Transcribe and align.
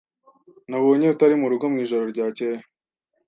Nabonye 0.69 1.05
utari 1.07 1.33
murugo 1.41 1.65
mwijoro 1.71 2.03
ryakeye. 2.13 2.57